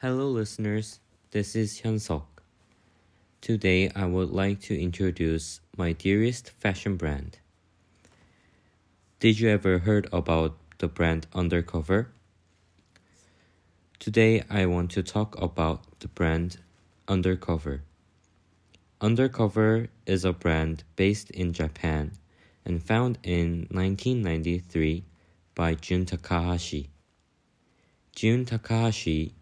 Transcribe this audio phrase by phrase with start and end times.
[0.00, 0.98] Hello, listeners.
[1.30, 2.26] This is Hyunsok.
[3.40, 7.38] Today, I would like to introduce my dearest fashion brand.
[9.20, 12.08] Did you ever heard about the brand Undercover?
[14.00, 16.58] Today, I want to talk about the brand
[17.08, 17.82] Undercover.
[19.00, 22.12] Undercover is a brand based in Japan
[22.64, 25.04] and found in 1993
[25.54, 26.90] by Jun Takahashi.
[28.14, 29.34] Jun Takahashi,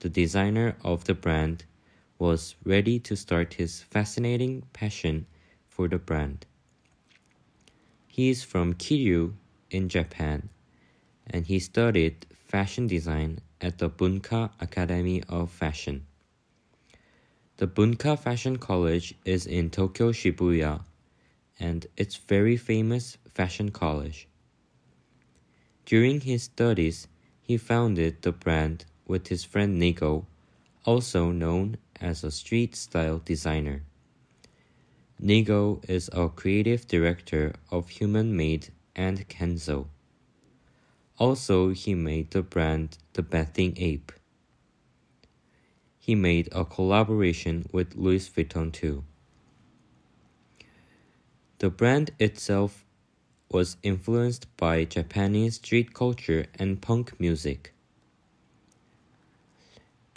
[0.00, 1.64] the designer of the brand,
[2.18, 5.26] was ready to start his fascinating passion
[5.68, 6.46] for the brand.
[8.06, 9.34] He is from Kiryu
[9.70, 10.48] in Japan
[11.26, 16.06] and he studied fashion design at the Bunka Academy of Fashion.
[17.58, 20.82] The Bunka Fashion College is in Tokyo Shibuya
[21.60, 24.28] and it's very famous fashion college.
[25.84, 27.08] During his studies,
[27.40, 30.26] he founded the brand with his friend Nigo,
[30.84, 33.82] also known as a street style designer.
[35.20, 39.86] Nigo is a creative director of Human Made and Kenzo.
[41.18, 44.12] Also, he made the brand The Bathing Ape.
[45.98, 49.02] He made a collaboration with Louis Vuitton too.
[51.58, 52.84] The brand itself
[53.50, 57.74] was influenced by Japanese street culture and punk music.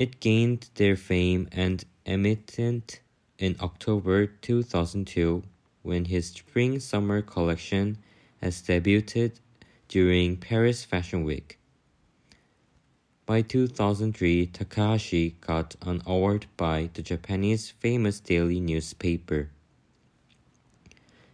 [0.02, 3.02] It gained their fame and emittent
[3.38, 5.43] in October 2002
[5.83, 7.99] when his spring summer collection
[8.41, 9.33] has debuted
[9.89, 11.59] during Paris Fashion Week.
[13.27, 19.52] By 2003, Takahashi got an award by the Japanese famous daily newspaper.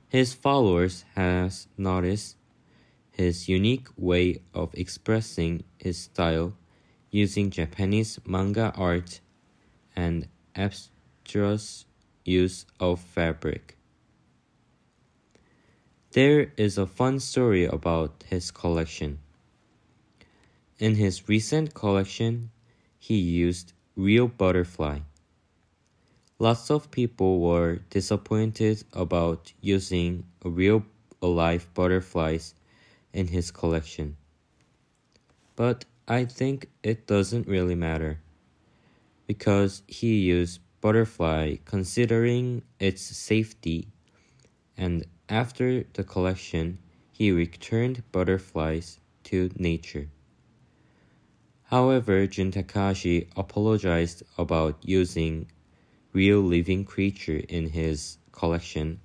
[0.09, 2.35] His followers has noticed
[3.13, 6.51] his unique way of expressing his style
[7.11, 9.19] using Japanese manga art
[9.95, 11.85] and abstruse
[12.25, 13.77] use of fabric.
[16.11, 19.19] There is a fun story about his collection.
[20.79, 22.49] In his recent collection,
[22.99, 24.99] he used real butterfly.
[26.39, 30.83] Lots of people were disappointed about using real
[31.21, 32.53] alive butterflies
[33.11, 34.17] in his collection.
[35.55, 38.21] But I think it doesn't really matter
[39.25, 43.89] because he used butterfly considering its safety
[44.77, 46.77] and after the collection
[47.11, 50.07] he returned butterflies to nature.
[51.63, 55.51] However, Jun Takahashi apologized about using
[56.13, 59.01] real living creature in his collection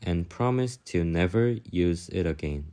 [0.00, 2.72] and promised to never use it again.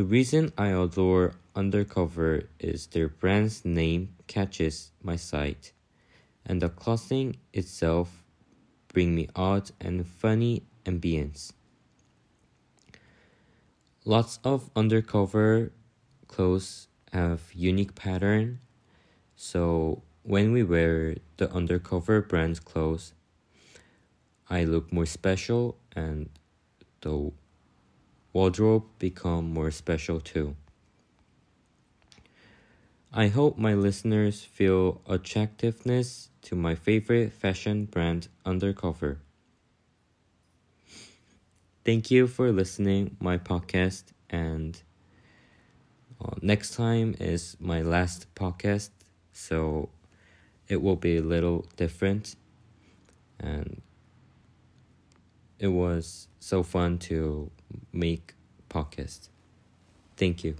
[0.00, 5.74] The reason I adore Undercover is their brand's name catches my sight,
[6.46, 8.24] and the clothing itself
[8.88, 11.52] bring me odd and funny ambience.
[14.06, 15.70] Lots of undercover
[16.28, 18.60] clothes have unique pattern,
[19.36, 23.12] so when we wear the undercover brand's clothes,
[24.48, 26.30] I look more special and
[27.02, 27.32] the
[28.32, 30.56] wardrobe become more special too.
[33.12, 39.20] I hope my listeners feel attractiveness to my favorite fashion brand Undercover.
[41.84, 44.80] Thank you for listening my podcast and
[46.24, 48.90] uh, next time is my last podcast
[49.32, 49.88] so
[50.68, 52.36] it will be a little different
[53.38, 53.82] and
[55.60, 57.50] it was so fun to
[57.92, 58.34] make
[58.68, 59.28] podcast.
[60.16, 60.56] Thank you.